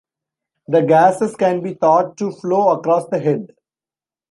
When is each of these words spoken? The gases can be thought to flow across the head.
The 0.67 0.81
gases 0.81 1.35
can 1.35 1.61
be 1.61 1.75
thought 1.75 2.17
to 2.17 2.31
flow 2.31 2.69
across 2.71 3.05
the 3.09 3.19
head. 3.19 3.49